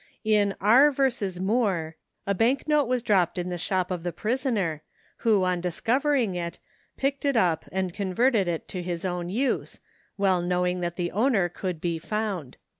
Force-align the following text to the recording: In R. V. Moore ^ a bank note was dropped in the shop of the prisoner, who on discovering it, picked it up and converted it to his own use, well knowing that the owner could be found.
In 0.25 0.55
R. 0.59 0.89
V. 0.89 1.09
Moore 1.41 1.95
^ 1.97 2.01
a 2.25 2.33
bank 2.33 2.67
note 2.67 2.87
was 2.87 3.03
dropped 3.03 3.37
in 3.37 3.49
the 3.49 3.57
shop 3.59 3.91
of 3.91 4.01
the 4.01 4.11
prisoner, 4.11 4.81
who 5.17 5.43
on 5.43 5.61
discovering 5.61 6.33
it, 6.33 6.57
picked 6.97 7.23
it 7.23 7.35
up 7.37 7.65
and 7.71 7.93
converted 7.93 8.47
it 8.47 8.67
to 8.69 8.81
his 8.81 9.05
own 9.05 9.29
use, 9.29 9.79
well 10.17 10.41
knowing 10.41 10.79
that 10.79 10.95
the 10.95 11.11
owner 11.11 11.49
could 11.49 11.79
be 11.79 11.99
found. 11.99 12.57